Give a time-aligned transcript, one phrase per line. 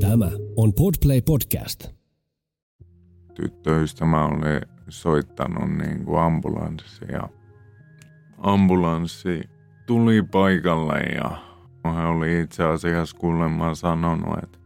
[0.00, 1.86] Tämä on Podplay Podcast.
[3.34, 7.28] Tyttöystävä oli soittanut niin kuin ambulanssi ja
[8.38, 9.42] ambulanssi
[9.86, 11.30] tuli paikalle ja
[11.84, 14.58] hän oli itse asiassa kuulemma sanonut, että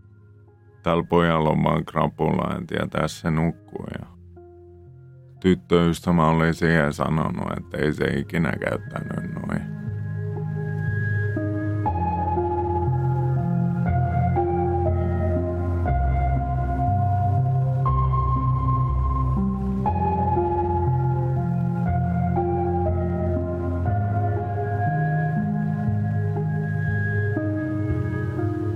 [0.83, 3.87] tällä pojalla on vaan krapula, tiedä, tässä nukkuu.
[4.01, 4.07] Ja
[5.41, 9.78] tyttöystävä oli siihen sanonut, että ei se ikinä käyttänyt noin.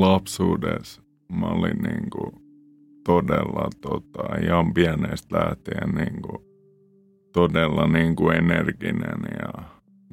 [0.00, 2.32] lapsuudessa mä olin niin kuin
[3.04, 6.38] todella tota, ihan pienestä lähtien niin kuin,
[7.32, 9.62] todella niin kuin energinen ja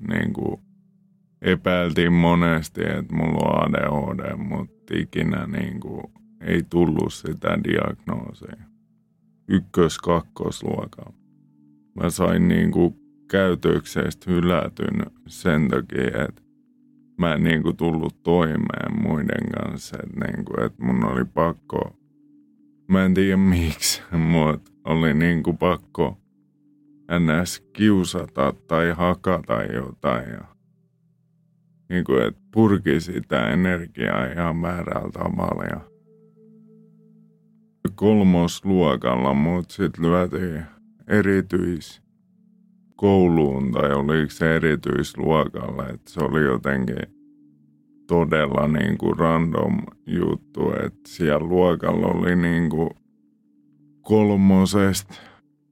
[0.07, 0.61] niin kuin,
[1.41, 6.03] epäiltiin monesti, että mulla on ADHD, mutta ikinä niin kuin,
[6.41, 8.63] ei tullut sitä diagnoosia.
[9.47, 11.13] Ykkös-, kakkosluokalla.
[11.95, 12.95] Mä sain niin kuin,
[13.31, 16.41] käytöksestä hylätyn sen takia, että
[17.17, 19.97] mä en niin kuin tullut toimeen muiden kanssa.
[20.03, 21.95] Että, niin kuin, että mun oli pakko,
[22.87, 24.01] mä en tiedä miksi,
[24.31, 26.17] mutta oli niin kuin pakko
[27.19, 27.59] ns.
[27.73, 30.29] kiusata tai hakata jotain.
[30.29, 30.45] Ja,
[31.89, 35.63] niin kuin, että purki sitä energiaa ihan väärällä tavalla.
[35.63, 35.81] Ja
[37.95, 40.63] kolmosluokalla mut sitten lyötiin
[41.07, 42.06] erityis
[42.97, 46.97] kouluun tai oliko se erityisluokalle, että se oli jotenkin
[48.07, 52.89] todella niin kuin random juttu, että siellä luokalla oli niin kuin
[54.01, 55.13] kolmosesta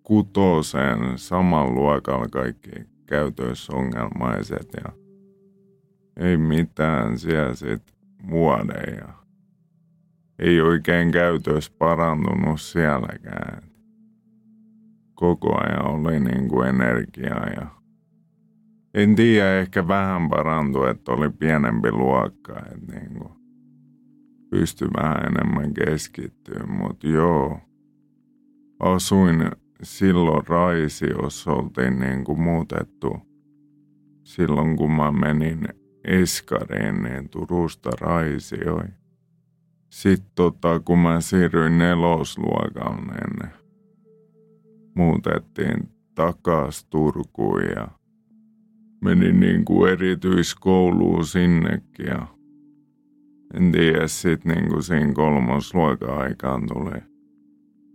[0.04, 2.72] kutoseen saman luokalla kaikki
[3.06, 4.92] käytösongelmaiset ja
[6.18, 7.96] ei mitään siellä sitten
[8.30, 9.14] vuoden ja
[10.40, 13.75] ei oikein käytös parantunut sielläkään
[15.16, 17.68] koko ajan oli niin kuin energiaa ja
[18.94, 23.34] en tiedä, ehkä vähän parantui, että oli pienempi luokka, että niin kuin
[24.50, 27.60] pystyi vähän enemmän keskittyä, mutta joo,
[28.80, 29.52] asuin
[29.84, 33.18] silloin Raisiossa, oltiin niin kuin muutettu
[34.24, 35.68] silloin kun mä menin
[36.04, 38.94] Eskariin, niin Turusta Raisioin.
[39.90, 43.65] Sitten tota, kun mä siirryin nelosluokalle, niin
[44.96, 47.88] muutettiin takas Turkuun ja
[49.02, 52.28] menin niin kuin erityiskouluun sinnekin ja
[53.54, 57.02] en tiedä sit niin kuin siinä kolmosluokan aikaan tuli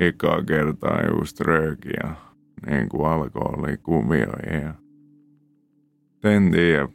[0.00, 2.14] eka kertaa just rööki ja
[2.70, 4.74] niin kuin alkoholikuvioihin ja
[6.24, 6.88] en tiedä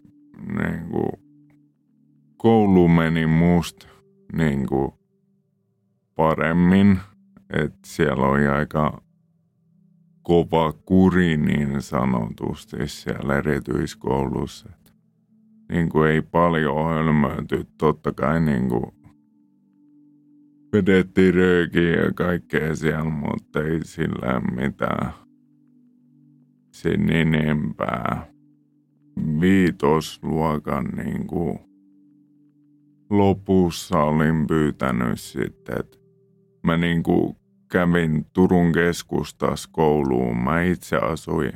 [0.60, 1.12] niin kuin
[2.38, 3.88] koulu meni musta
[4.34, 4.92] niin kuin
[6.16, 7.00] paremmin,
[7.50, 9.05] että siellä oli aika
[10.26, 14.70] kova kuri niin sanotusti siellä erityiskoulussa.
[15.70, 18.86] Niin kuin ei paljon hölmöity, totta kai niin kuin
[20.74, 25.14] vedettiin röökiä ja kaikkea siellä, mutta ei sillä mitään
[26.72, 28.28] sen enempää.
[29.42, 31.60] Viitosluokan niin kuin
[33.10, 35.98] lopussa olin pyytänyt sitten, että
[36.64, 37.36] mä niin kuin
[37.76, 40.44] kävin Turun keskustassa kouluun.
[40.44, 41.54] Mä itse asuin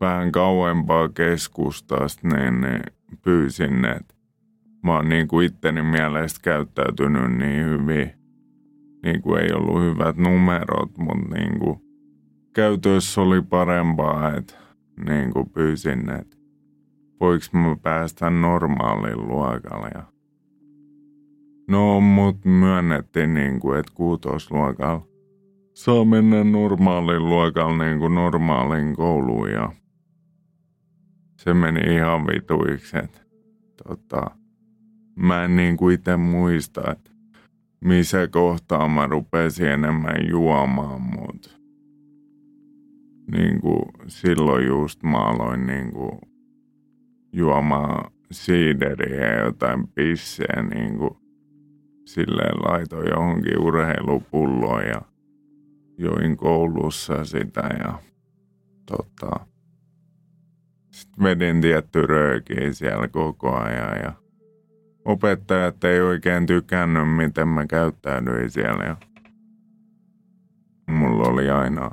[0.00, 2.82] vähän kauempaa keskustasta, niin, niin
[3.22, 4.14] pyysin, että
[4.82, 8.12] mä oon niin kuin itteni mielestä käyttäytynyt niin hyvin.
[9.02, 11.80] Niin kuin ei ollut hyvät numerot, mutta niin kuin
[12.54, 14.54] käytössä oli parempaa, että
[15.08, 16.36] niin kuin pyysin, että
[17.20, 20.19] voiko mä päästä normaalin luokalle.
[21.70, 25.06] No, mut myönnettiin niin kuin, että kuutosluokalla.
[25.74, 29.72] Saa mennä normaalin luokalla niin kuin normaaliin kouluun ja
[31.36, 33.20] se meni ihan vituiksi, että
[33.84, 34.30] tota,
[35.16, 37.10] mä en niin kuin itse muista, että
[37.80, 41.50] missä kohtaa mä rupesin enemmän juomaan, mutta
[43.32, 46.18] niin kuin, silloin just mä aloin niin kuin,
[47.32, 51.19] juomaan siideriä ja jotain pisseä niin kuin,
[52.04, 55.02] silleen laitoin johonkin urheilupulloon ja
[55.98, 57.98] join koulussa sitä ja
[58.86, 59.46] tota,
[60.90, 64.12] sitten vedin tietty röökiä siellä koko ajan ja
[65.04, 68.84] opettajat ei oikein tykännyt, miten mä käyttäydyin siellä.
[68.84, 68.96] Ja
[70.90, 71.90] mulla oli aina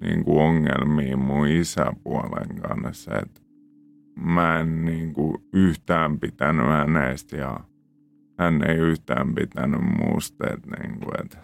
[0.00, 3.40] niin kuin ongelmia mun isäpuolen kanssa, että
[4.20, 7.60] mä en niin kuin yhtään pitänyt hänestä ja
[8.38, 11.38] hän ei yhtään pitänyt muusta, että, niin kuin, että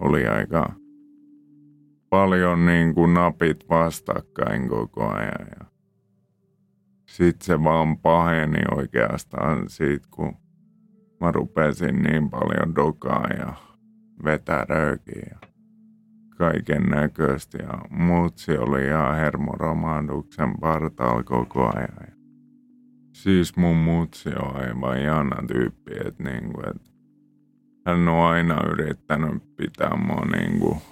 [0.00, 0.72] oli aika
[2.10, 5.46] paljon niin kuin napit vastakkain koko ajan.
[5.60, 5.66] Ja
[7.08, 10.36] sitten se vaan paheni oikeastaan siitä, kun
[11.20, 13.54] mä rupesin niin paljon dokaa ja
[14.24, 15.48] vetää röökiä ja
[16.36, 17.58] kaiken näköistä.
[17.62, 22.21] Ja mutsi oli ihan hermoromahduksen partaalla koko ajan.
[23.12, 26.92] Siis mun mutsi on aivan ihana tyyppi, että niinku, et
[27.86, 30.82] hän on aina yrittänyt pitää mua niinku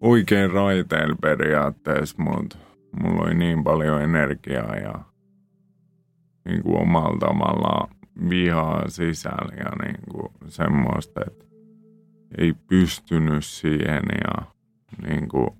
[0.00, 2.58] oikein raiteilla periaatteessa, mutta
[3.02, 4.94] mulla oli niin paljon energiaa ja
[6.44, 7.88] niin kuin omalla tavallaan
[8.30, 11.44] vihaa sisällä ja niin kuin semmoista, että
[12.38, 14.46] ei pystynyt siihen ja
[15.08, 15.50] niin kuin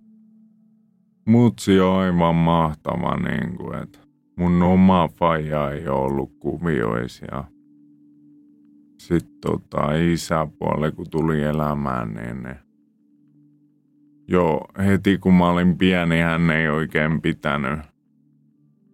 [1.24, 3.98] mutsi on aivan mahtava, niin kuin, että
[4.42, 7.44] mun oma faija ei ollut kuvioisia.
[8.98, 12.58] Sitten tota, isäpuoli, kun tuli elämään, niin ne
[14.28, 17.78] Joo, heti kun mä olin pieni, hän ei oikein pitänyt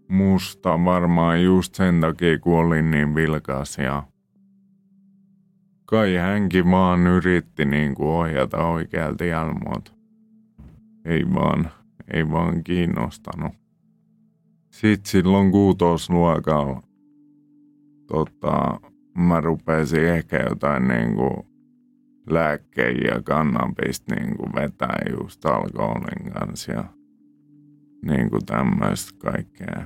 [0.08, 4.02] musta varmaan just sen takia, kun olin niin vilkas ja
[5.84, 9.54] kai hänkin vaan yritti niin kuin ohjata oikealta tiellä,
[11.04, 11.70] ei vaan,
[12.12, 13.67] ei vaan kiinnostanut.
[14.80, 16.82] Sitten silloin kuutosluokalla
[18.06, 18.80] tota,
[19.18, 21.36] mä rupesin ehkä jotain niin kuin
[22.30, 26.84] lääkkeitä ja kannabista niin kuin vetää just alkoholin kanssa ja
[28.04, 29.84] niin kuin tämmöistä kaikkea.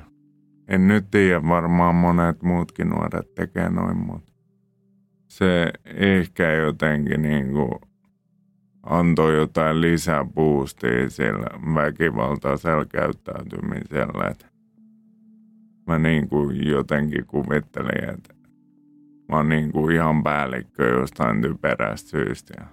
[0.69, 4.33] En nyt tiedä, varmaan monet muutkin nuoret tekee noin, mutta
[5.29, 7.73] se ehkä jotenkin niin kuin
[8.83, 14.29] antoi jotain lisäboostia sillä väkivaltaisella käyttäytymisellä.
[14.31, 14.52] Että
[15.87, 18.35] mä niin kuin jotenkin kuvittelin, että
[19.33, 22.55] Mä oon niin kuin ihan päällikkö jostain typerästä syystä.
[22.61, 22.67] Ja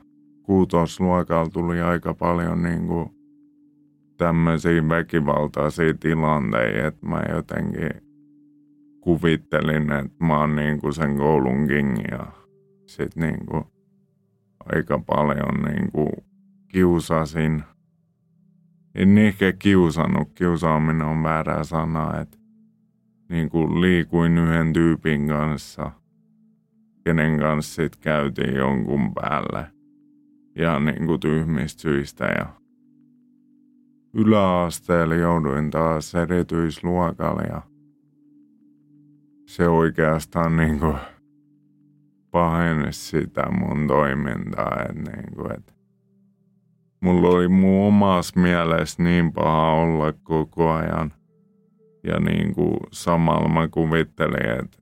[0.44, 3.10] kuutosluokalla tuli aika paljon niin kuin
[4.18, 7.90] tämmöisiä väkivaltaisia tilanteita, että mä jotenkin
[9.02, 12.26] kuvittelin, että mä oon niin kuin sen koulun king ja
[12.86, 13.64] sit niin kuin
[14.76, 16.12] aika paljon niin kuin
[16.68, 17.64] kiusasin.
[18.96, 22.38] En ehkä kiusannut, kiusaaminen on väärä sana, että
[23.30, 25.92] niin kuin liikuin yhden tyypin kanssa–
[27.10, 29.66] kenen kanssa sit käytiin jonkun päälle.
[30.56, 32.46] Ihan niin kuin tyhmistä syistä ja
[34.14, 37.62] yläasteella jouduin taas erityisluokalle ja
[39.46, 40.98] se oikeastaan niin kuin
[42.32, 45.74] paheni sitä mun toimintaa, että niin kuin, että
[47.02, 51.14] mulla oli mun omassa mielessä niin paha olla koko ajan.
[52.04, 54.78] Ja niin kuin samalla mä kuvittelin, että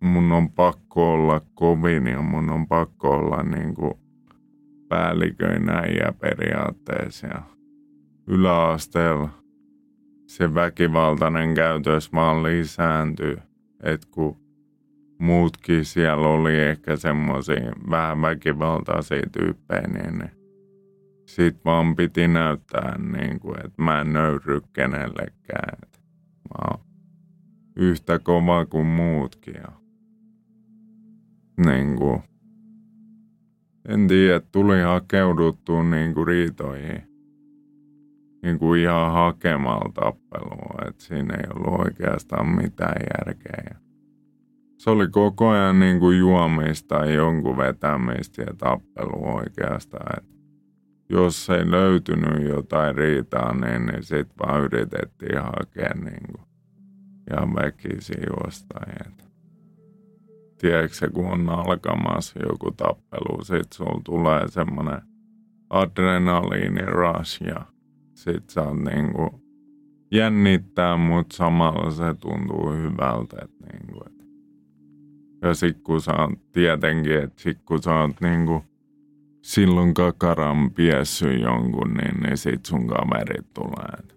[0.00, 3.94] mun on pakko olla kovin ja mun on pakko olla niin kuin
[4.88, 7.26] päälliköinä ja periaatteessa.
[7.26, 7.42] Ja
[8.26, 9.28] yläasteella
[10.26, 13.38] se väkivaltainen käytös vaan lisääntyy.
[13.82, 14.36] Että kun
[15.18, 20.30] muutkin siellä oli ehkä semmoisia vähän väkivaltaisia tyyppejä, niin ne
[21.26, 25.78] sit vaan piti näyttää niin kuin, että mä en nöyry kenellekään.
[26.48, 26.80] Mä oon
[27.76, 29.54] yhtä kova kuin muutkin.
[29.54, 29.72] Ja
[31.66, 32.22] niin kuin,
[33.88, 37.02] en tiedä, tuli hakeuduttua niin kuin riitoihin
[38.42, 43.80] niin kuin ihan hakemalla tappelua, että siinä ei ollut oikeastaan mitään järkeä.
[44.78, 50.18] Se oli koko ajan niin kuin juomista ja jonkun vetämistä ja tappelua oikeastaan.
[50.18, 50.37] Että
[51.08, 56.48] jos ei löytynyt jotain riitaa, niin, niin sitten vaan yritettiin hakea niin kuin
[57.32, 58.92] ihan väkisin jostain.
[59.06, 59.24] Että
[60.58, 65.02] tiedätkö kun on alkamassa joku tappelu, sit sulla tulee semmoinen
[65.70, 67.66] adrenaliini rush ja
[68.14, 69.40] sit sä oot niinku
[70.10, 73.36] jännittää, mutta samalla se tuntuu hyvältä.
[73.42, 74.18] että niinku, et.
[75.42, 78.64] Ja sit kun sä oot tietenkin, että sit kun sä oot niinku
[79.48, 84.16] silloin kakaran piessy jonkun, niin, niin sit sun kaverit tulee.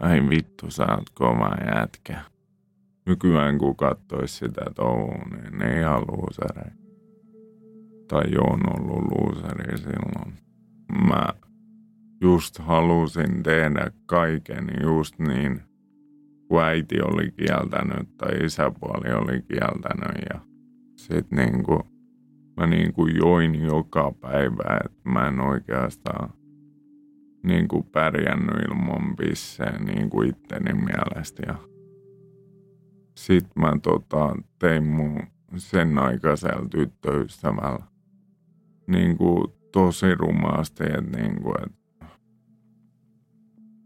[0.00, 2.20] Ai vittu, sä oot kova jätkä.
[3.06, 6.04] Nykyään kun kattois sitä touhua, niin ne ihan.
[8.08, 10.32] Tai on ollut luuseri silloin.
[11.08, 11.28] Mä
[12.20, 15.62] just halusin tehdä kaiken just niin,
[16.48, 20.24] kun äiti oli kieltänyt tai isäpuoli oli kieltänyt.
[20.32, 20.40] Ja
[20.96, 21.91] sit niinku,
[22.56, 26.32] mä niinku join joka päivä, että mä en oikeastaan
[27.42, 31.42] niinku pärjännyt ilman pisseä niinku itteni mielestä.
[31.46, 31.54] Ja
[33.16, 35.20] sit mä tota, tein mun
[35.56, 37.84] sen aikaisella tyttöystävällä
[38.86, 41.72] niinku tosi rumaasti, että niinku, et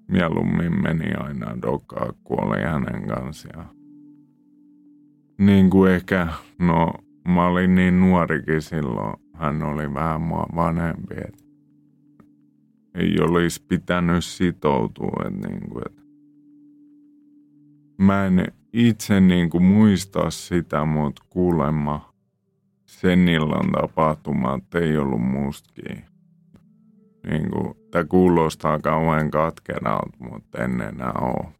[0.09, 3.69] mieluummin meni aina dokaa, kun oli hänen kanssaan.
[5.39, 6.93] Niin kuin ehkä, no
[7.26, 11.45] mä olin niin nuorikin silloin, hän oli vähän mua vanhempi, että
[12.95, 15.25] ei olisi pitänyt sitoutua.
[15.26, 16.02] Että niin kuin, että
[17.99, 22.14] mä en itse niin kuin muista sitä, mutta kuulemma
[22.87, 26.04] sen illan tapahtumat ei ollut mustakin
[27.30, 31.52] niin kuin, tämä kuulostaa kauhean katkeralta, mutta en enää ole.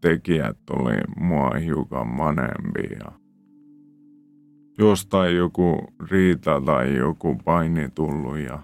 [0.00, 3.17] Tekijät oli mua hiukan vanhempi ja
[4.78, 5.78] jostain joku
[6.10, 8.58] riita tai joku paini tullut ja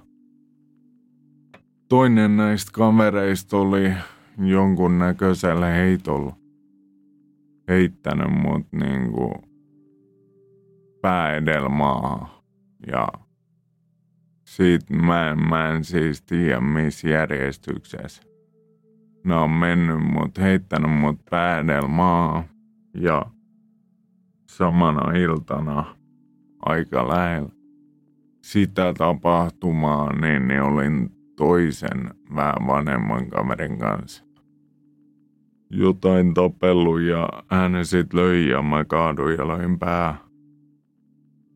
[1.88, 3.92] toinen näistä kavereista oli
[4.38, 6.36] jonkun näköisellä heitolla
[7.68, 9.32] heittänyt mut niinku
[11.00, 11.42] pää
[12.86, 13.08] ja
[14.44, 18.22] siitä mä en, mä en siis tiedä missä järjestyksessä.
[19.24, 22.44] Ne on mennyt mut, heittänyt mut päädelmaa
[22.94, 23.26] ja
[24.48, 25.96] samana iltana
[26.64, 27.48] aika lähellä
[28.42, 34.24] sitä tapahtumaa, niin, niin olin toisen vähän vanhemman kaverin kanssa.
[35.70, 40.24] Jotain tapellut ja hän sit löi ja mä kaaduin ja löin pää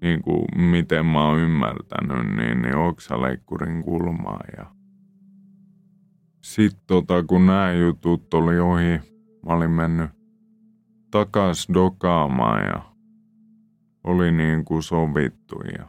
[0.00, 4.40] niin kuin miten mä oon ymmärtänyt, niin, niin oksaleikkurin kulmaa.
[4.56, 4.66] Ja
[6.42, 9.00] sitten tota, kun nämä jutut oli ohi,
[9.46, 10.10] mä olin mennyt
[11.10, 12.82] takas dokaamaan ja
[14.04, 15.60] oli niin kuin sovittu.
[15.78, 15.86] Ja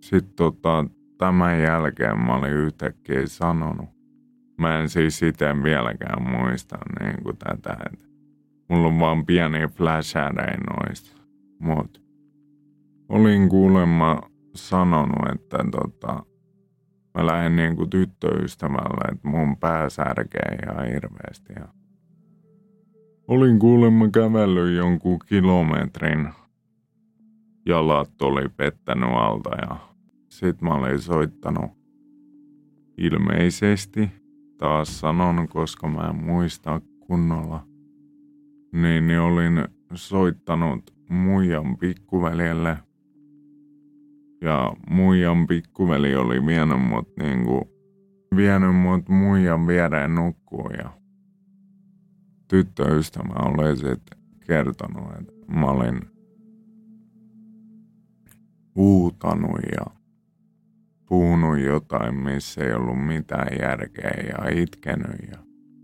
[0.00, 0.84] sitten tota,
[1.18, 3.88] tämän jälkeen mä olin yhtäkkiä sanonut.
[4.58, 7.76] Mä en siis sitä vieläkään muista niin kuin tätä.
[7.92, 8.06] Että
[8.68, 11.20] mulla on vaan pieni flashereja noista.
[11.58, 12.00] Mutta
[13.08, 14.20] olin kuulemma
[14.54, 16.26] sanonut, että tota,
[17.14, 21.52] mä lähden niin kuin tyttöystävälle, että mun pää särkee ihan hirveästi.
[21.56, 21.68] Ja
[23.28, 26.28] olin kuulemma kävellyt jonkun kilometrin.
[27.66, 29.76] Jalat oli pettänyt alta ja
[30.28, 31.70] sit mä olin soittanut.
[32.98, 34.10] Ilmeisesti,
[34.58, 37.66] taas sanon, koska mä en muista kunnolla,
[38.72, 39.64] niin, niin olin
[39.94, 42.78] soittanut muijan pikkuveljelle–
[44.44, 47.68] ja muijan pikkuveli oli vienyt mut niinku,
[48.36, 50.90] vienyt mut muijan viereen nukkuun ja
[52.48, 56.00] tyttöystävä oli sitten kertonut, että mä olin
[58.76, 59.86] huutanut ja
[61.08, 65.28] puhunut jotain, missä ei ollut mitään järkeä ja itkenyt.
[65.30, 65.38] Ja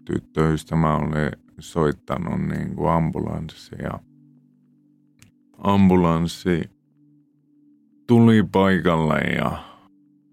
[0.05, 4.01] tyttöystävä oli soittanut niin kuin ambulanssi ja
[5.59, 6.71] ambulanssi
[8.07, 9.65] tuli paikalle ja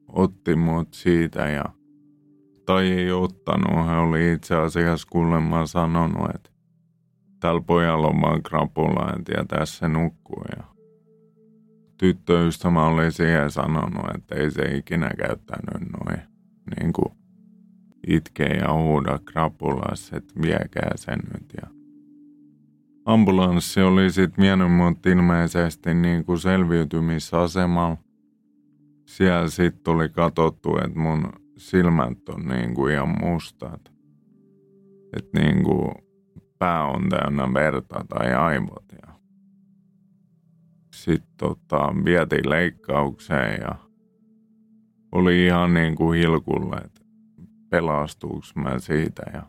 [0.08, 1.77] otti mut siitä ja
[2.70, 3.86] ei ottanut.
[3.86, 6.50] Hän oli itse asiassa kuulemma sanonut, että
[7.40, 10.44] tällä pojalla on vaan krapula, ja tässä nukkuu.
[10.58, 10.64] Ja
[11.98, 16.22] tyttöystävä oli siihen sanonut, että ei se ikinä käyttänyt noin
[16.80, 17.14] niin kuin
[18.08, 21.54] itkee ja huuda krapulassa, että viekää sen nyt.
[21.62, 21.68] Ja
[23.06, 27.98] ambulanssi oli sitten vienyt mut ilmeisesti niin kuin selviytymisasemalla.
[29.06, 33.92] Siellä sitten tuli katsottu, että mun silmät on niin kuin ihan mustat.
[35.18, 35.92] Että niin kuin
[36.60, 38.86] pää on täynnä verta tai aivot.
[39.02, 39.14] Ja
[40.94, 43.76] sitten tota, vietiin leikkaukseen ja
[45.12, 47.02] oli ihan niin kuin hilkulle, että
[47.70, 49.24] pelastuuks mä siitä.
[49.34, 49.44] Ja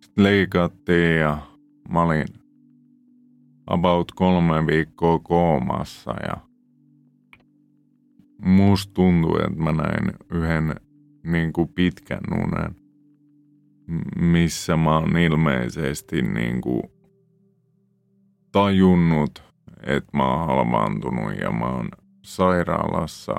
[0.00, 1.50] sitten leikattiin ja
[1.90, 2.26] Mä olin
[3.66, 6.36] about kolme viikkoa koomassa ja
[8.42, 10.74] musta tuntui, että mä näin yhden
[11.24, 12.76] niin kuin pitkän unen,
[14.20, 16.82] missä mä oon ilmeisesti niin kuin
[18.52, 19.42] tajunnut,
[19.82, 21.88] että mä oon halvaantunut ja mä oon
[22.22, 23.34] sairaalassa,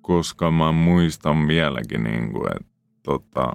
[0.00, 3.52] koska mä muistan vieläkin, niin kuin, että tota,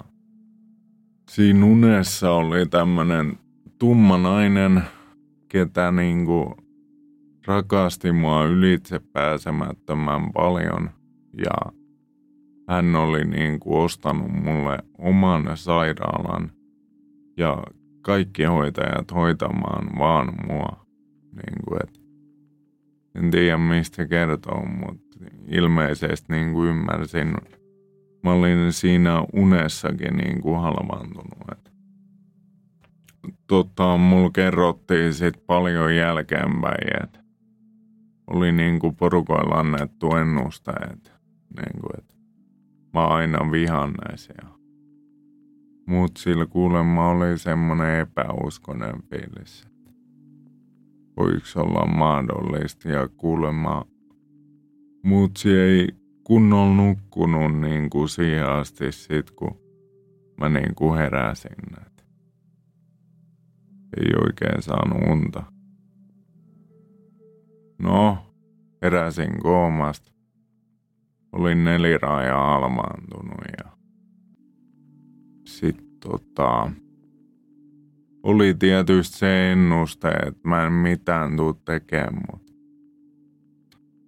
[1.30, 3.40] siinä unessa oli tämmöinen
[3.80, 4.84] tumma nainen,
[5.48, 6.54] ketä niin kuin
[7.48, 10.89] rakasti mua ylitse pääsemättömän paljon
[11.38, 11.72] ja
[12.69, 16.51] hän oli niin kuin ostanut mulle oman sairaalan
[17.38, 17.63] ja
[18.01, 20.86] kaikki hoitajat hoitamaan vaan mua.
[21.31, 22.01] Niin kuin, et
[23.15, 27.34] en tiedä mistä kertoo, mutta ilmeisesti niin kuin ymmärsin.
[28.24, 31.51] Mä olin siinä unessakin niin kuin halvaantunut.
[31.51, 31.72] Et.
[33.48, 37.19] Tota, mulla kerrottiin sit paljon jälkeenpäin, että
[38.30, 41.14] oli niin kuin porukoilla annettu ennusteet.
[41.56, 42.14] Niin kuin, että
[42.94, 44.46] mä aina vihan näisiä.
[45.88, 49.68] Mut sillä kuulemma oli semmonen epäuskonen fiilis.
[51.18, 53.86] Voiko olla mahdollista ja kuulemma
[55.04, 55.90] mutsi ei
[56.24, 59.58] kunnolla nukkunut niin kuin siihen asti sit kun
[60.40, 61.78] mä niin kuin heräsin.
[61.86, 62.06] Et
[63.98, 65.59] ei oikein saanut unta.
[67.80, 68.18] No,
[68.82, 70.12] heräsin koomasta.
[71.32, 73.72] Olin neliraaja almaantunut ja
[75.46, 76.72] sitten tota,
[78.24, 82.54] oli tietysti se ennuste, että mä en mitään tuu tekemään, mutta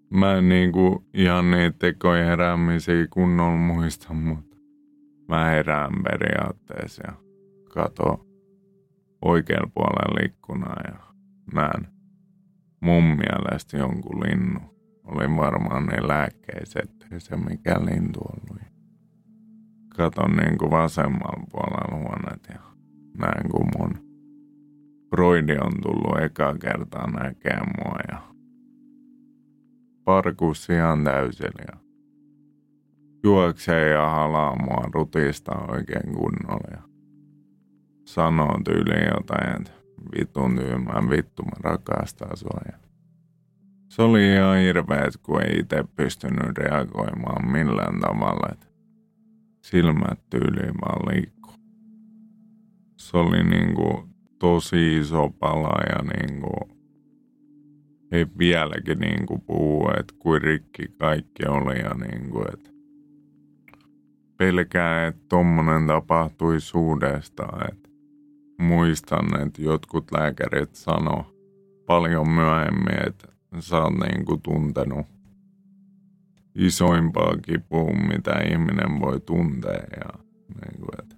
[0.10, 4.58] mä en niinku ihan niitä tekoja heräämisiä kunnolla muista, mutta
[5.28, 7.14] mä herään periaatteessa ja
[7.74, 8.26] kato
[9.22, 11.00] oikealla puolella ikkunaa ja
[11.54, 12.01] näen
[12.82, 14.72] mun mielestä jonkun linnun.
[15.04, 18.62] Oli varmaan ne lääkkeiset, se mikä lintu ollut
[19.96, 22.60] katon niin kuin vasemmalla puolella huoneet ja
[23.18, 24.12] näin kun mun
[25.10, 28.22] broidi on tullut eka kertaa näkemään mua ja
[30.04, 31.78] parkus ihan täysin ja
[33.24, 36.82] juoksee ja halaa mua rutista oikein kunnolla ja
[38.06, 39.81] sanoo tyyliin jotain, että
[40.18, 42.78] vitun tyymään vittu mä rakastan sua ja
[43.92, 48.50] se oli ihan hirveet, kun ei itse pystynyt reagoimaan millään tavalla.
[48.52, 48.68] Että
[49.62, 51.54] silmät tyyliin vaan liikkuu.
[52.98, 54.10] Se oli niinku
[54.40, 56.82] tosi iso pala ja niinku
[58.12, 62.70] ei vieläkin niinku puhu, että kuin rikki kaikki oli ja niinku, että
[64.38, 67.90] pelkää, että tommonen tapahtui suudesta, että
[68.62, 71.26] muistan, että jotkut lääkärit sano
[71.86, 73.28] paljon myöhemmin, että
[73.60, 75.06] sä oot niinku tuntenut
[76.56, 79.72] isoimpaa kipua, mitä ihminen voi tuntea.
[79.72, 81.16] Ja, niin kuin, että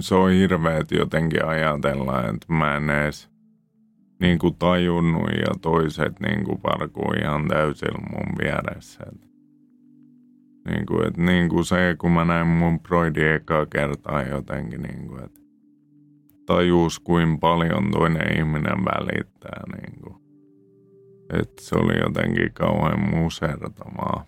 [0.00, 3.30] se on hirveet jotenkin ajatella, että mä en edes
[4.20, 9.04] niin kuin tajunnut ja toiset niin kuin parkuu ihan täysin mun vieressä.
[10.68, 15.08] Niin kuin, että niin kuin se, kun mä näin mun broidi ekaa kertaa jotenkin, niin
[15.08, 15.39] kuin, että
[16.54, 19.62] tajus kuin paljon toinen ihminen välittää.
[19.76, 20.14] Niin kuin.
[21.32, 24.24] Että se oli jotenkin kauhean musertavaa.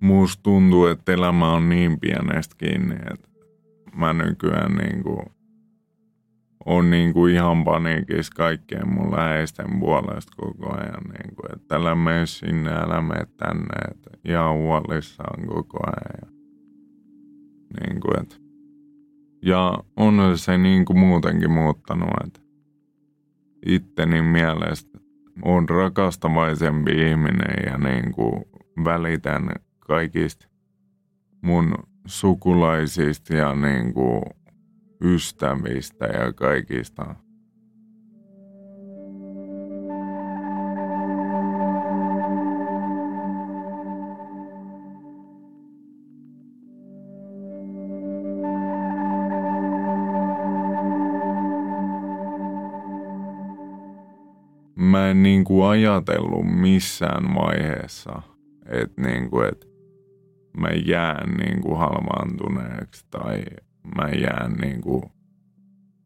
[0.00, 3.28] Musta tuntuu, että elämä on niin pienestä kiinni, että
[3.96, 5.22] mä nykyään niinku
[6.66, 11.04] on niinku ihan paniikissa kaikkien mun läheisten puolesta koko ajan.
[11.04, 13.74] Niinku, että älä mene sinne, älä mene tänne.
[13.90, 16.34] Että ihan huolissaan koko ajan.
[17.80, 18.43] Niinku, että
[19.44, 22.40] ja on se niinku muutenkin muuttanut, että
[23.66, 24.98] itteni mielestä
[25.42, 28.44] on rakastavaisempi ihminen ja niin kuin
[28.84, 30.48] välitän kaikista
[31.42, 31.74] mun
[32.06, 34.22] sukulaisista ja niin kuin
[35.00, 37.14] ystävistä ja kaikista
[54.94, 58.22] mä en niin kuin ajatellut missään vaiheessa,
[58.66, 59.66] että niin kuin, että
[60.56, 63.44] mä jään niin kuin halvaantuneeksi tai
[63.96, 65.02] mä jään niin kuin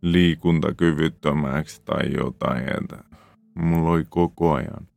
[0.03, 2.63] liikuntakyvyttömäksi tai jotain.
[2.63, 3.05] Että
[3.55, 4.89] mulla oli koko ajan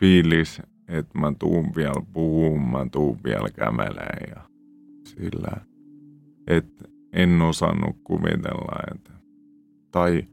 [0.00, 4.42] fiilis, että mä tuun vielä puhumaan, mä tuun vielä kävelemään ja
[5.04, 5.56] sillä,
[6.46, 9.12] että en osannut kuvitella, että
[9.90, 10.24] tai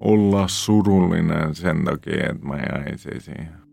[0.00, 3.64] olla surullinen sen takia, että mä jäisin siihen.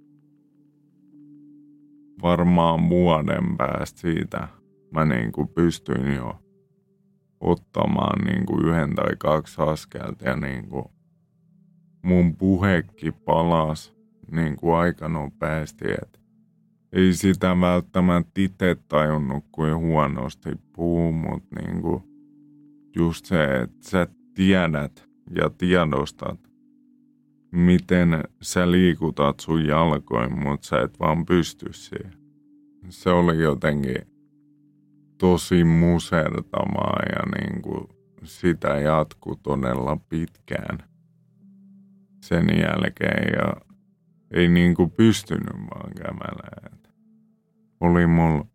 [2.21, 4.47] Varmaan vuoden päästä siitä
[4.91, 6.39] mä niin kuin pystyin jo
[7.39, 10.85] ottamaan niin kuin yhden tai kaksi askelta ja niin kuin
[12.03, 13.93] mun puhekki palas
[14.31, 16.19] niin kuin aika nopeasti, että
[16.93, 22.03] ei sitä välttämättä itse tajunnut kuin huonosti puu, mutta niin kuin
[22.95, 26.39] just se, että sä tiedät ja tiedostat,
[27.51, 32.13] miten sä liikutat sun jalkoin, mutta sä et vaan pysty siihen.
[32.89, 33.95] Se oli jotenkin
[35.17, 37.87] tosi musertavaa ja niin kuin
[38.23, 40.77] sitä jatku todella pitkään
[42.21, 43.53] sen jälkeen ja
[44.31, 46.79] ei niin kuin pystynyt vaan kävelemään.
[47.79, 48.45] Oli mulla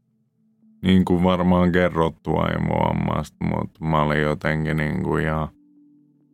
[0.83, 5.49] niin kuin varmaan kerrottu aivoammasta, mutta mä olin jotenkin niin kuin ihan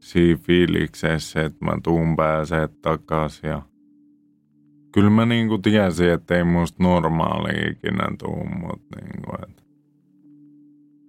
[0.03, 3.63] siinä fiiliksessä, että mä tuun pääsee takaisin ja
[4.93, 9.63] kyllä mä niin kuin tiesin, että ei musta normaali ikinä tuu, mutta niin kuin, että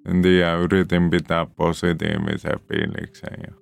[0.05, 3.53] en tiedä, yritin pitää positiivisen fiiliksen ja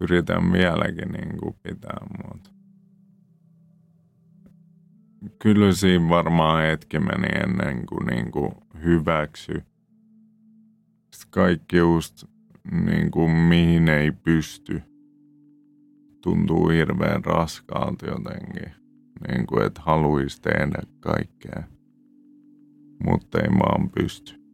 [0.00, 2.50] yritän vieläkin niin kuin pitää, mutta
[5.38, 8.52] kyllä siinä varmaan hetki meni ennen kuin, kuin
[8.84, 9.62] hyväksy.
[11.12, 12.33] Sitten kaikki just
[12.72, 14.82] niin kuin mihin ei pysty.
[16.22, 18.72] Tuntuu hirveän raskaalta jotenkin.
[19.28, 21.62] Niin kuin, että haluaisi tehdä kaikkea.
[23.04, 24.44] Mutta ei vaan pysty.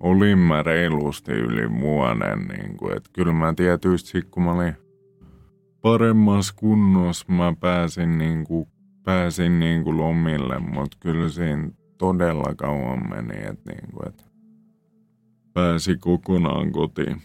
[0.00, 4.74] Olin mä reilusti yli vuoden, niin kuin, että kyllä mä tietysti kun mä olin
[5.80, 8.68] paremmassa kunnossa, mä pääsin niin kuin
[9.04, 14.24] pääsin niin kuin lomille, mutta kyllä siinä todella kauan meni, että, niin kuin, että
[15.52, 17.22] pääsi kokonaan kotiin.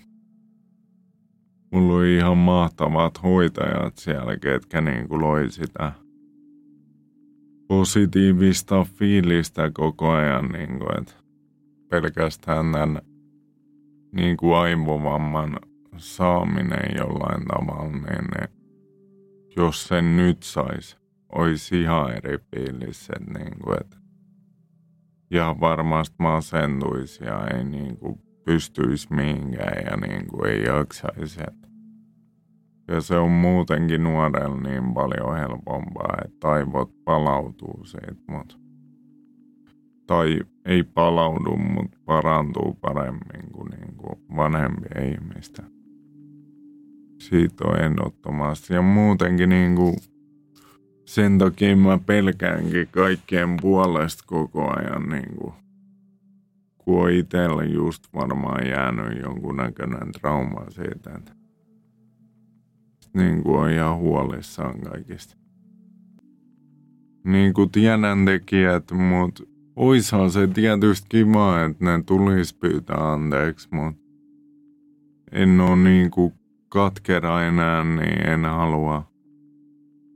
[1.71, 5.91] Mulla oli ihan mahtavat hoitajat siellä, ketkä niin kuin loi sitä
[7.67, 11.13] positiivista fiilistä koko ajan, niin kuin, että
[11.89, 13.01] pelkästään tämän
[14.11, 15.59] niin kuin aivovamman
[15.97, 18.49] saaminen jollain tavalla, niin ne,
[19.57, 20.97] jos sen nyt saisi,
[21.35, 23.97] olisi ihan eri fiilis, että niin kuin, että
[25.33, 31.39] ja varmasti masentuisi ja ei niin kuin pystyisi mihinkään ja niin kuin ei jaksaisi.
[32.87, 38.55] Ja se on muutenkin nuorella niin paljon helpompaa, että aivot palautuu siitä, mutta
[40.07, 45.63] tai ei palaudu, mutta parantuu paremmin kuin, niin kuin vanhempien ihmistä.
[47.19, 48.73] Siitä on ehdottomasti.
[48.73, 49.95] Ja muutenkin niin kuin
[51.05, 55.53] sen takia mä pelkäänkin kaikkien puolesta koko ajan, niin kuin,
[56.77, 61.31] kun on itsellä just varmaan jäänyt jonkunnäköinen trauma siitä, että
[63.13, 65.37] niin kuin on ihan huolissaan kaikista.
[67.23, 69.43] Niin kuin tiedän tekijät, mutta
[69.75, 74.01] oishan se tietysti kiva, että ne tulisi pyytää anteeksi, mutta
[75.31, 76.33] en ole niin kuin
[76.69, 79.12] katkera enää, niin en halua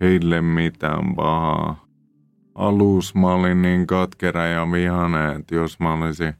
[0.01, 1.85] heille mitään pahaa.
[2.55, 6.33] Alus mä olin niin katkera ja vihane, että jos mä olisin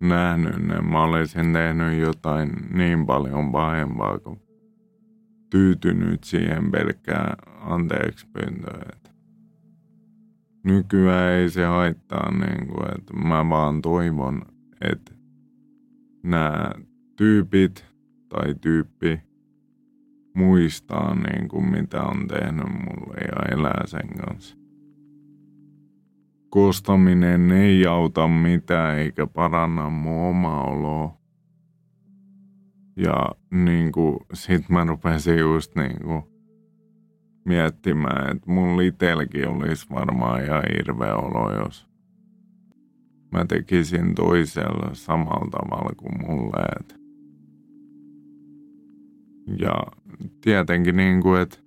[0.00, 4.40] nähnyt ne, mä olisin tehnyt jotain niin paljon pahempaa kuin
[5.50, 8.90] tyytynyt siihen pelkkään anteeksi pyyntöön.
[10.64, 14.42] Nykyään ei se haittaa, niin kuin, että mä vaan toivon,
[14.80, 15.12] että
[16.22, 16.70] nämä
[17.16, 17.86] tyypit
[18.28, 19.20] tai tyyppi
[20.36, 24.56] muistaa niin kuin mitä on tehnyt mulle ja elää sen kanssa.
[26.50, 31.16] Kostaminen ei auta mitään eikä paranna mun omaa oloa.
[32.96, 36.22] Ja niin kuin, sit mä rupesin just niin kuin
[37.44, 41.88] miettimään, että mun itelläkin olisi varmaan ihan hirveä olo, jos
[43.32, 46.64] mä tekisin toisella samalla tavalla kuin mulle.
[46.80, 47.05] Että
[49.60, 49.74] ja
[50.40, 51.58] tietenkin niin kuin, että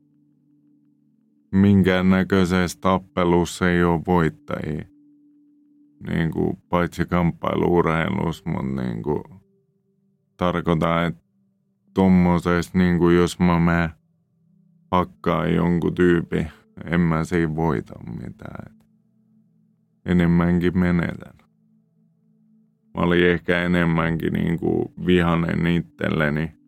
[1.52, 4.86] minkäännäköisessä tappelussa ei ole voittajia.
[6.10, 9.24] Niin kuin, paitsi kamppailuurheilussa, mutta niin kuin,
[10.38, 11.22] tarkoitan, että
[11.94, 13.90] tuommoisessa, niin kuin jos mä menen
[14.92, 16.48] hakkaan jonkun tyypin,
[16.86, 18.76] en mä siinä voita mitään.
[20.06, 21.34] Enemmänkin menetän.
[22.94, 26.59] Mä olin ehkä enemmänkin niin kuin vihanen itselleni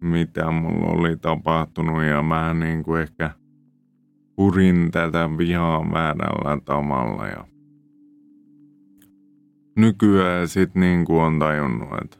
[0.00, 3.30] mitä mulla oli tapahtunut ja mä niin kuin ehkä
[4.36, 7.44] purin tätä vihaa väärällä tavalla ja
[9.76, 12.16] nykyään sit niin kuin on tajunnut, että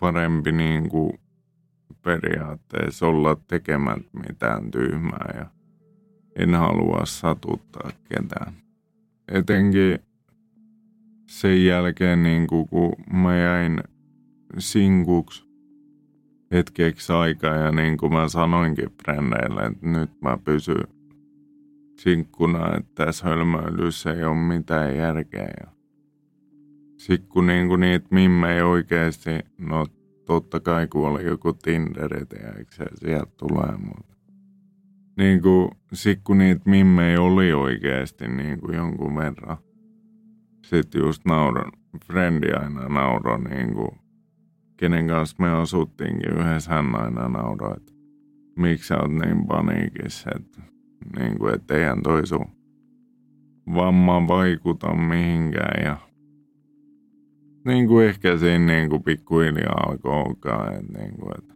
[0.00, 1.12] parempi niin kuin
[2.02, 5.46] periaatteessa olla tekemät mitään tyhmää ja
[6.36, 8.52] en halua satuttaa ketään.
[9.28, 9.98] Etenkin
[11.26, 13.80] sen jälkeen, niin kuin, kun mä jäin
[14.58, 15.49] sinkuksi
[16.50, 20.84] hetkeksi aikaa ja niin kuin mä sanoinkin frendeille, että nyt mä pysyn
[21.98, 25.48] sinkkuna, että tässä hölmöilyssä ei ole mitään järkeä.
[25.60, 25.70] Ja
[26.96, 29.86] sitten kun niinku niitä mimmejä oikeasti, no
[30.24, 34.14] totta kai kun oli joku Tinder, tiedätkö se sieltä tulee, mutta
[35.16, 39.56] niin kuin, sit kun niitä mimmejä oli oikeasti niin jonkun verran,
[40.66, 41.72] sitten just nauron,
[42.04, 43.99] frendi aina nauro, niin kuin,
[44.80, 47.92] kenen kanssa me asuttiinkin yhdessä, hän aina nauroi, että
[48.56, 50.60] miksi sä oot niin paniikissa, että,
[51.18, 52.46] niin kuin, että eihän toi sun
[53.74, 55.96] vamma vaikuta mihinkään ja
[57.64, 61.54] niin kuin ehkä siinä niin kuin pikkuhiljaa alkoi alkaa, että, niin kuin, että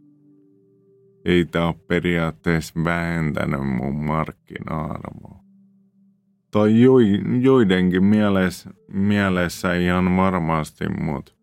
[1.25, 5.39] ei tämä ole periaatteessa vähentänyt mun markkina-arvoa.
[6.51, 6.93] Tai jo,
[7.41, 11.34] joidenkin mielessä, mielessä ihan varmasti, mutta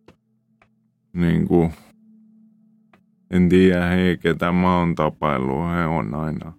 [1.12, 1.72] niin kuin,
[3.30, 6.52] en tiedä hei, ketä mä oon tapaillut, he on aina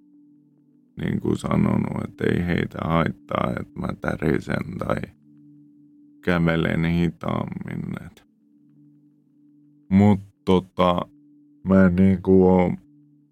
[1.01, 5.01] niin kuin sanonut, että ei heitä haittaa, että mä tärisen tai
[6.23, 7.93] kävelen hitaammin.
[9.89, 10.99] Mutta tota,
[11.63, 12.73] mä en niinku oo,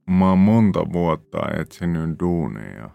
[0.10, 2.90] mä oon monta vuotta etsinyt duunia.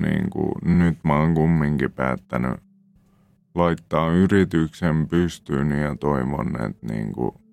[0.00, 2.60] Niinku, nyt mä oon kumminkin päättänyt
[3.54, 7.43] laittaa yrityksen pystyyn ja toivon, että niinku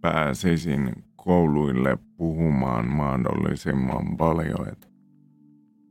[0.00, 4.68] pääsisin kouluille puhumaan mahdollisimman paljon.
[4.68, 4.88] Et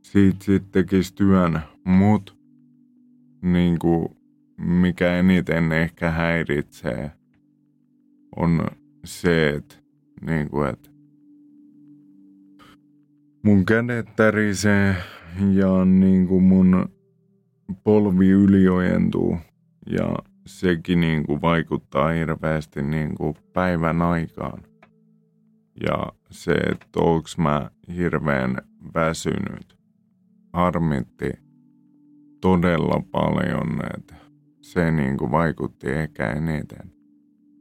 [0.02, 2.32] siitä sitten tekisi työn, mutta
[3.42, 3.78] niin
[4.58, 7.10] mikä eniten ehkä häiritsee,
[8.36, 8.66] on
[9.04, 9.74] se, että,
[10.26, 10.90] niin että
[13.42, 14.96] mun kädet tärisee
[15.52, 16.88] ja niin mun
[17.84, 19.36] polvi yliojentuu
[19.90, 20.14] ja
[20.48, 24.62] sekin niin kuin vaikuttaa hirveästi niin kuin päivän aikaan.
[25.86, 28.56] Ja se, että onko mä hirveän
[28.94, 29.78] väsynyt,
[30.52, 31.30] harmitti
[32.40, 34.14] todella paljon, että
[34.60, 36.92] se niin kuin vaikutti ehkä eniten.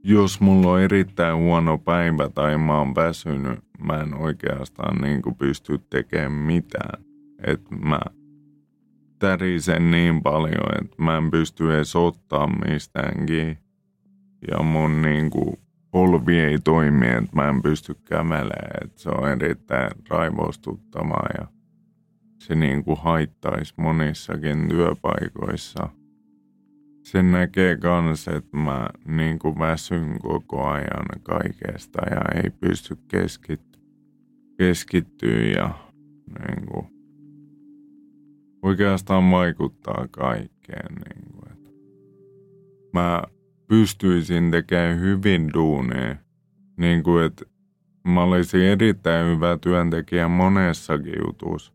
[0.03, 5.35] Jos mulla on erittäin huono päivä tai mä oon väsynyt, mä en oikeastaan niin kuin
[5.35, 7.03] pysty tekemään mitään.
[7.43, 7.99] Että mä
[9.19, 13.57] tärisen niin paljon, että mä en pysty edes ottaa mistäänkin.
[14.51, 15.59] Ja mun niin kuin
[15.91, 18.83] polvi ei toimi, että mä en pysty kävelemään.
[18.83, 21.47] Että se on erittäin raivostuttavaa ja
[22.37, 25.89] se niin kuin haittaisi monissakin työpaikoissa–
[27.11, 33.81] sen näkee kans, että mä niin kuin väsyn koko ajan kaikesta ja ei pysty keskittyä
[34.57, 35.69] keskittyä ja
[36.39, 36.85] niin kuin,
[38.67, 40.95] oikeastaan vaikuttaa kaikkeen.
[40.95, 41.69] Niin kuin, että
[42.93, 43.23] mä
[43.67, 46.15] pystyisin tekemään hyvin duunia,
[46.77, 47.45] niin kuin, että
[48.07, 51.73] mä olisin erittäin hyvä työntekijä monessakin jutussa.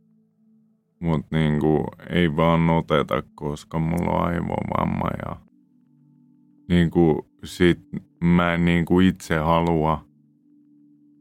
[1.00, 5.36] Mutta niinku, ei vaan oteta, koska mulla on aivovamma ja
[6.68, 7.80] niinku, sit
[8.24, 10.04] mä en niinku itse halua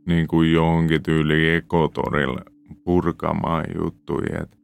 [0.08, 2.42] niinku johonkin tyyli ekotorille
[2.84, 4.42] purkamaan juttuja.
[4.42, 4.61] Et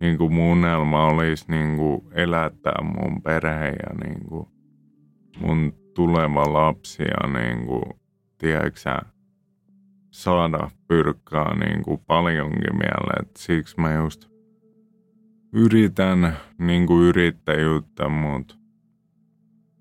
[0.00, 4.48] niinku mun unelma olisi niinku elättää mun perhe ja niinku
[5.40, 7.82] mun tuleva lapsi ja niinku,
[8.38, 8.80] tiedätkö
[10.10, 13.22] saada pyrkkaa niinku paljonkin mieleen.
[13.22, 14.30] Et siksi mä just
[15.52, 18.54] yritän niin kuin yrittäjyyttä, mutta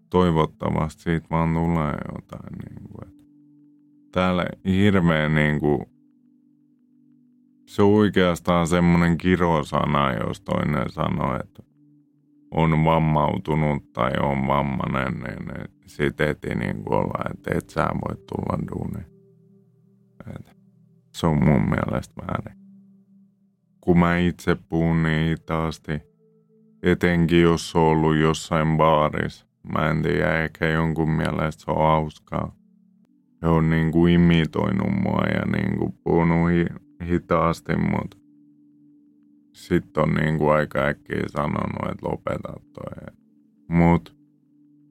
[0.10, 2.58] toivottavasti siitä vaan tulee jotain.
[2.66, 3.28] Niin kuin,
[4.12, 5.86] täällä hirveän niin kuin,
[7.70, 11.64] se on oikeastaan semmoinen kirosana, jos toinen sanoo, että
[12.52, 18.16] on vammautunut tai on vammainen, niin sitten heti niin kuin olla, että et sä voi
[18.16, 19.06] tulla duuniin.
[21.14, 22.60] Se on mun mielestä väärin
[23.82, 25.92] kun mä itse puhun niin hitaasti.
[26.84, 29.46] Etenkin jos on ollut jossain baarissa.
[29.74, 32.56] Mä en tiedä, ehkä jonkun mielestä se on hauskaa.
[33.42, 36.52] He on niin kuin imitoinut mua ja niin kuin puhunut
[37.04, 38.18] hitaasti, mutta
[39.54, 43.16] sitten on niin kuin aika äkkiä sanonut, että lopeta toi.
[43.68, 44.16] Mut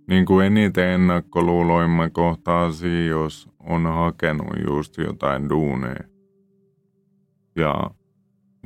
[0.09, 6.05] niin kuin eniten ennakkoluuloin mä kohtaan siinä, jos on hakenut just jotain duuneja.
[7.57, 7.91] Ja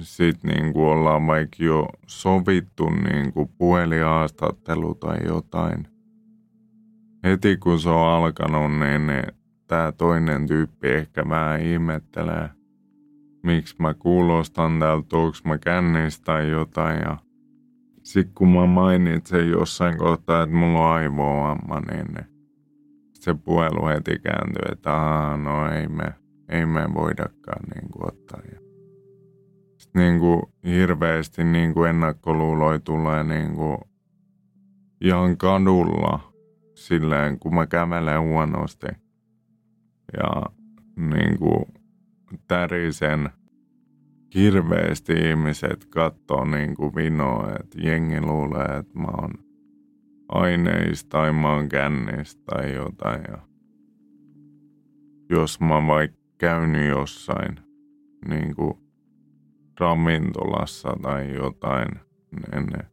[0.01, 5.89] sitten niin kuin ollaan vaikka jo sovittu niin kuin puhelihaastattelu tai jotain.
[7.25, 9.23] Heti kun se on alkanut, niin
[9.67, 12.51] tämä toinen tyyppi ehkä vähän ihmettelee,
[13.43, 16.99] miksi mä kuulostan täältä, onko mä kännissä tai jotain.
[17.01, 17.19] Ja
[18.03, 22.27] sitten kun mä mainitsen jossain kohtaa, että mulla on aivovamma, niin,
[23.13, 24.91] se puhelu heti kääntyy, että
[25.43, 26.15] no ei me,
[26.49, 28.41] ei me voidakaan niin kuin ottaa.
[28.53, 28.59] Ja
[29.79, 33.79] sitten niin kuin hirveästi niin kuin ennakkoluuloi tulee niin kuin
[35.01, 36.33] ihan kadulla
[36.75, 38.87] silleen, kun mä kävelen huonosti.
[40.17, 40.43] Ja
[40.97, 41.65] niin kuin
[42.49, 43.31] tärisen
[44.35, 49.33] hirveästi ihmiset katsoo niin kuin vinoa, että jengi luulee, että mä oon
[50.29, 53.23] aineista tai mä oon kännistä tai jotain.
[53.29, 53.39] Ja
[55.31, 57.57] jos mä vaikka käynyt jossain
[58.29, 58.75] niin kuin
[59.81, 61.89] ravintolassa tai jotain,
[62.31, 62.93] niin ne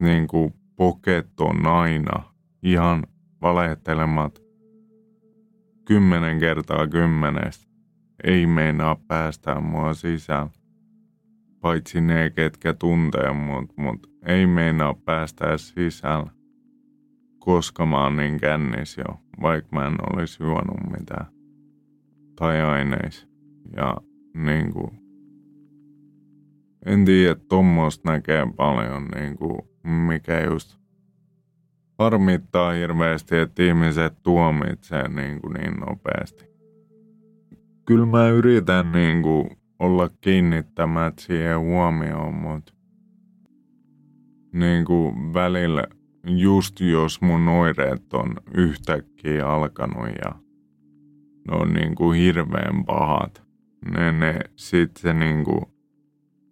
[0.00, 3.06] niin kuin poket on aina ihan
[3.42, 4.42] valehtelemat
[5.84, 7.69] kymmenen kertaa kymmenestä.
[8.24, 10.48] Ei meinaa päästää mua sisään.
[11.60, 16.26] Paitsi ne, ketkä tuntee mut, mut ei meinaa päästää sisään.
[17.38, 21.26] Koska mä oon niin kännis jo, vaikka mä en olisi juonut mitään.
[22.36, 23.28] Tai aineis.
[23.76, 23.96] Ja
[24.34, 24.92] niinku...
[26.86, 30.80] En tiedä, tuommoista näkee paljon niinku, mikä just
[31.98, 36.49] harmittaa hirveästi, että ihmiset tuomitsee niin, kuin niin nopeasti.
[37.90, 42.72] Kyllä mä yritän niin kuin olla kiinnittämät siihen huomioon, mutta
[44.52, 45.84] niin kuin välillä
[46.26, 50.34] just jos mun oireet on yhtäkkiä alkanut ja
[51.48, 53.42] ne on niin kuin hirveän pahat,
[53.90, 55.64] ne, ne sit se niin kuin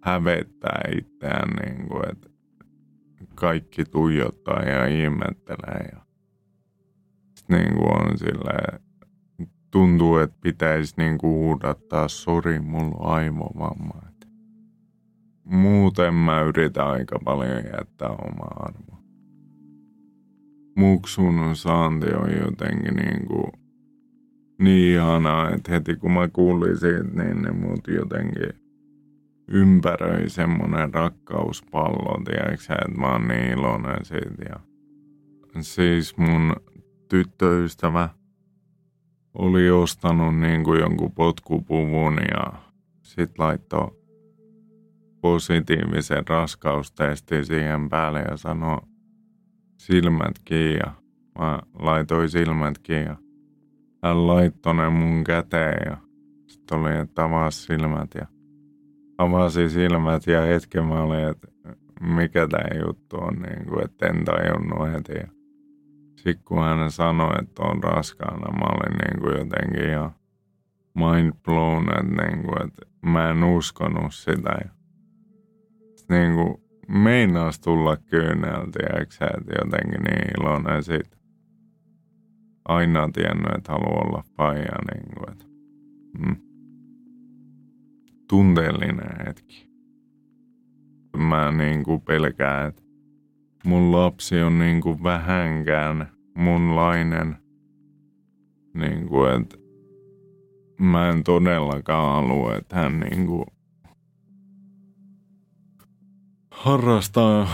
[0.02, 2.30] hävettää itseään, niin kuin, että
[3.34, 5.88] kaikki tuijottaa ja ihmettelee.
[5.92, 6.02] Ja
[7.48, 8.87] niin kuin on silleen,
[9.70, 14.08] tuntuu, että pitäisi niin huudattaa, sori, mulla on aivovamma.
[15.50, 18.98] Muuten mä yritän aika paljon jättää omaa arvoa.
[20.76, 23.52] Muksun saanti on jotenkin niin kuin
[24.58, 28.52] niin ihanaa, että heti kun mä kuulin siitä, niin ne mut jotenkin
[29.48, 34.44] ympäröi semmoinen rakkauspallo, tiedätkö että mä oon niin iloinen siitä.
[34.48, 34.60] Ja
[35.60, 36.56] siis mun
[37.08, 38.08] tyttöystävä
[39.38, 42.52] oli ostanut niin kuin jonkun potkupuvun ja
[43.02, 43.90] sit laittoi
[45.20, 48.78] positiivisen raskaustestin siihen päälle ja sanoi
[49.76, 50.92] silmät kiinni ja
[51.38, 53.16] mä laitoin silmät kiinni ja
[54.02, 55.96] hän laittoi ne mun käteen ja
[56.46, 58.26] sitten oli, että avaa silmät ja
[59.18, 61.48] avasin silmät ja hetken mä olin, että
[62.00, 65.37] mikä tämä juttu on, niin kuin, että en tajunnut heti.
[66.18, 70.10] Sitten kun hän sanoi, että on raskaana, mä olin niin kuin jotenkin ihan
[70.94, 74.50] mind blown, että, niin kuin, että mä en uskonut sitä.
[74.64, 74.70] Ja
[76.08, 79.26] niin kuin meinaas tulla kyyneltä, että
[79.64, 81.16] jotenkin niin iloinen siitä.
[82.64, 85.44] Aina tiennyt, että haluaa olla paija, niin kuin, että,
[86.18, 86.48] mm
[88.28, 89.70] tunteellinen hetki.
[91.16, 92.82] Mä niin kuin pelkään, että
[93.64, 97.36] mun lapsi on niin kuin vähänkään munlainen.
[98.74, 99.56] Niin kuin, että
[100.80, 103.46] mä en todellakaan halua, että hän niin kuin
[106.50, 107.48] harrastaa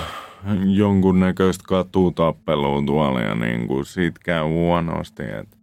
[0.64, 5.56] jonkunnäköistä katutappelua tuolla ja niin kuin siitä käy huonosti, että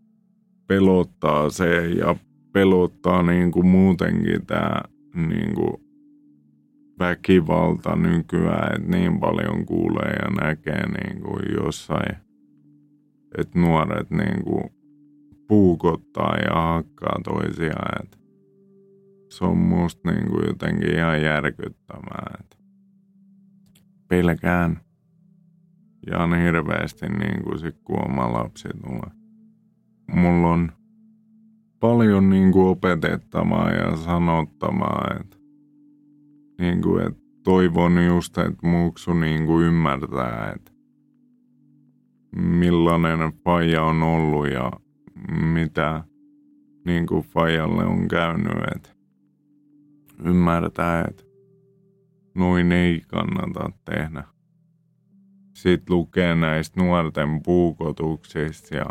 [0.67, 2.15] pelottaa se ja
[2.53, 4.81] pelottaa niin kuin muutenkin tämä
[5.15, 5.80] niin kuin
[7.01, 12.17] väkivalta nykyään, että niin paljon kuulee ja näkee niin kuin jossain,
[13.37, 14.63] että nuoret niin kuin
[15.47, 18.03] puukottaa ja hakkaa toisiaan.
[18.03, 18.17] Että
[19.29, 22.35] se on musta niin kuin jotenkin ihan järkyttävää.
[22.39, 22.57] Että
[24.07, 24.79] pelkään
[26.07, 29.11] ihan hirveästi niin kuin sit, kun oma lapsi tulee.
[30.13, 30.71] Mulla on
[31.79, 35.07] paljon niin kuin opetettavaa ja sanottavaa.
[35.19, 35.37] Että,
[36.61, 40.71] niin kuin, että toivon just, että muksu niin kuin ymmärtää, että
[42.35, 44.71] millainen faija on ollut ja
[45.53, 46.03] mitä
[46.85, 48.63] niin kuin faijalle on käynyt.
[48.75, 48.89] Että
[50.25, 51.23] ymmärtää, että
[52.35, 54.23] noin ei kannata tehdä.
[55.53, 58.85] Sitten lukee näistä nuorten puukotuksista ja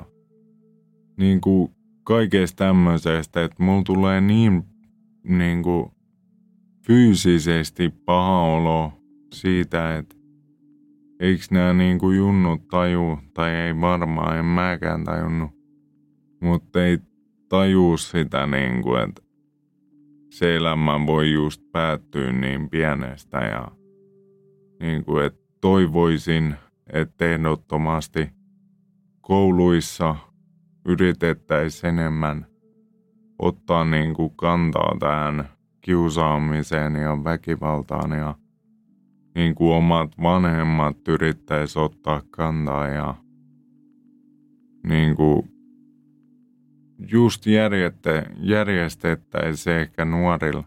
[1.17, 1.73] niin kuin
[2.05, 4.65] kaikesta tämmöisestä, että mulla tulee niin,
[5.25, 5.91] niin kuin,
[6.87, 8.93] fyysisesti paha olo
[9.33, 10.17] siitä, että
[11.21, 15.51] eikö nämä niin kuin junnut taju, tai ei varmaan, en mäkään tajunnut,
[16.41, 16.99] mutta ei
[17.49, 19.23] taju sitä niin kuin, että
[20.31, 23.69] se elämä voi just päättyä niin pienestä ja
[24.81, 26.55] niin kuin, että toivoisin,
[26.93, 28.29] että ehdottomasti
[29.21, 30.17] kouluissa–
[30.85, 32.47] yritettäisiin enemmän
[33.39, 35.49] ottaa niin kuin kantaa tähän
[35.81, 38.35] kiusaamiseen ja väkivaltaan ja
[39.35, 43.15] niin kuin omat vanhemmat yrittäisi ottaa kantaa ja
[44.87, 45.43] niin kuin
[47.13, 47.47] just
[48.41, 50.65] järjestettäisiin ehkä nuorilla.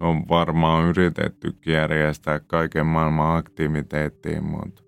[0.00, 4.82] On varmaan yritettykin järjestää kaiken maailman aktiviteettiin, mutta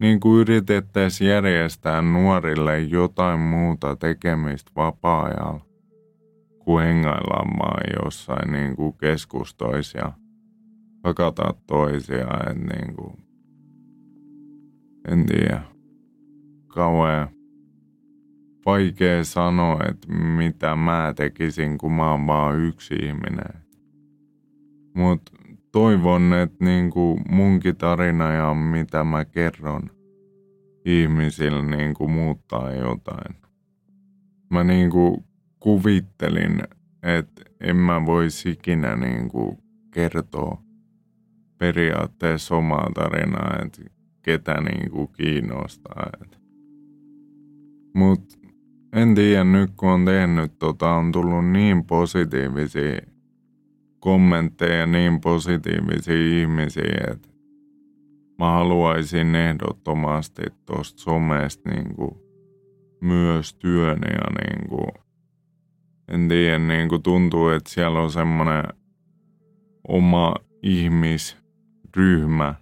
[0.00, 5.69] niin kuin yritettäisiin järjestää nuorille jotain muuta tekemistä vapaa-ajalla
[6.64, 10.12] kuin hengaillaan vaan jossain niin kuin keskustoissa ja
[11.04, 12.50] hakata toisiaan.
[12.50, 13.12] Et niin kuin,
[15.08, 15.62] en tiedä.
[16.68, 17.28] Kauhean
[18.66, 23.62] vaikea sanoa, että mitä mä tekisin, kun mä oon vaan yksi ihminen.
[24.94, 25.32] Mutta
[25.72, 29.90] toivon, että niinku munkin tarina ja mitä mä kerron
[30.84, 33.36] ihmisille niinku muuttaa jotain.
[34.50, 35.24] Mä niinku
[35.60, 36.62] kuvittelin,
[37.02, 39.58] että en mä voisi ikinä niinku
[39.90, 40.62] kertoa
[41.58, 43.82] periaatteessa omaa tarinaa, että
[44.22, 46.10] ketä niinku kiinnostaa.
[47.94, 48.36] Mutta
[48.92, 53.00] en tiedä, nyt kun on tehnyt tota, on tullut niin positiivisia
[54.00, 57.28] kommentteja, niin positiivisia ihmisiä, että
[58.38, 62.14] mä haluaisin ehdottomasti tuosta somesta niin kuin,
[63.00, 65.04] myös työn ja niin kuin,
[66.10, 68.64] en tiedä, niin kuin tuntuu, että siellä on semmoinen
[69.88, 72.54] oma ihmisryhmä,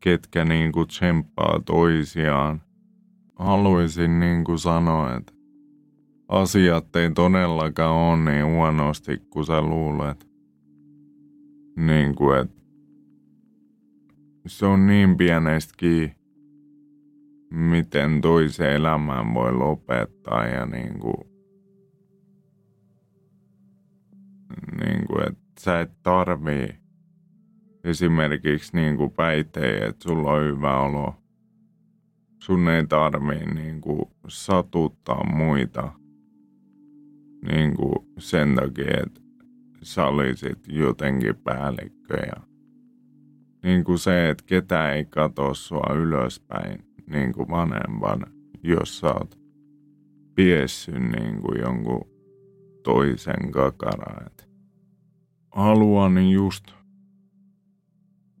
[0.00, 2.62] ketkä niin kuin tsemppaa toisiaan
[3.36, 5.32] haluaisin niin kuin sanoa, että
[6.28, 10.28] asiat ei todellakaan ole niin huonosti kuin sä luulet.
[11.76, 12.62] Niin kuin, että
[14.46, 16.12] se on niin pienestäkin,
[17.50, 21.33] miten toisen elämään voi lopettaa ja niin kuin,
[24.84, 26.68] niin kuin että sä et tarvii
[27.84, 31.14] esimerkiksi niin kuin päihteitä, että sulla on hyvä olo
[32.44, 35.92] sun ei tarvii niin kuin satuttaa muita
[37.52, 39.20] niin kuin sen takia, että
[39.82, 42.42] sä olisit jotenkin päällikkö ja
[43.62, 48.26] niin kuin se, että ketä ei katso sua ylöspäin niin kuin vanhempan,
[48.62, 49.38] jos sä oot
[50.34, 52.08] piessy niin kuin jonkun
[52.82, 54.26] toisen kakara.
[55.54, 56.64] Haluan just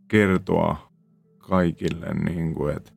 [0.08, 0.92] kertoa
[1.38, 2.92] kaikille, niin kuin, että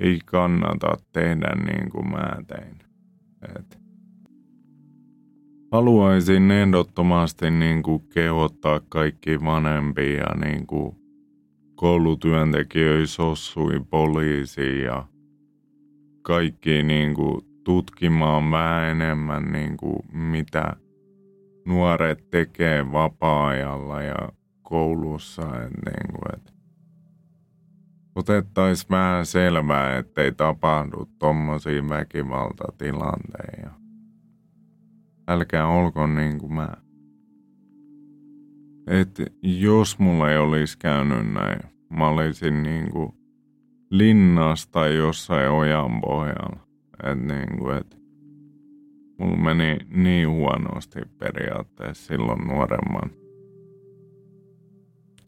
[0.00, 2.76] ei kannata tehdä niin kuin mä tein.
[3.58, 3.78] Et
[5.72, 10.96] haluaisin ehdottomasti niin kuin kehottaa kaikki vanhempia niin kuin
[11.74, 15.06] koulutyöntekijöitä, sossui, poliisi ja
[16.22, 20.76] kaikki niin kuin tutkimaan vähän enemmän niin kuin mitä
[21.70, 24.28] nuoret tekee vapaa-ajalla ja
[24.62, 25.42] koulussa.
[25.42, 26.54] Et niin kuin, et
[28.14, 33.70] otettaisiin vähän selvää, ettei tapahdu tommosia väkivaltatilanteita.
[35.28, 36.76] Älkää olko niin kuin mä.
[38.86, 41.60] Et jos mulla ei olisi käynyt näin,
[41.90, 43.12] mä olisin niin kuin
[43.90, 46.60] linnasta jossain ojan pohjalla.
[47.02, 47.99] Et niin kuin, et
[49.20, 53.10] mulla meni niin huonosti periaatteessa silloin nuoremman.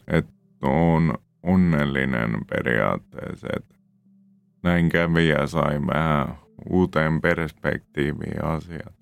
[0.08, 0.32] Että
[0.62, 3.74] on onnellinen periaatteessa, että
[4.62, 6.36] näin kävi ja sai vähän
[6.70, 9.01] uuteen perspektiiviin asiat.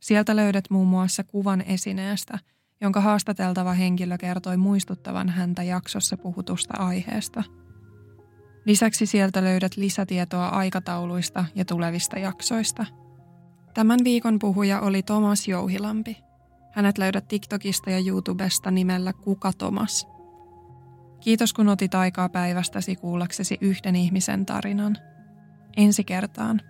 [0.00, 2.38] Sieltä löydät muun muassa kuvan esineestä,
[2.80, 7.42] jonka haastateltava henkilö kertoi muistuttavan häntä jaksossa puhutusta aiheesta.
[8.64, 12.86] Lisäksi sieltä löydät lisätietoa aikatauluista ja tulevista jaksoista.
[13.74, 16.16] Tämän viikon puhuja oli Tomas Jouhilampi.
[16.72, 20.06] Hänet löydät TikTokista ja YouTubesta nimellä Kuka Tomas.
[21.20, 24.96] Kiitos kun otit aikaa päivästäsi kuullaksesi yhden ihmisen tarinan.
[25.76, 26.60] Ensi kertaan.